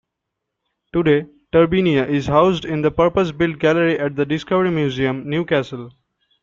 [0.93, 5.93] Today, "Turbinia" is housed in a purpose-built gallery at the Discovery Museum, Newcastle.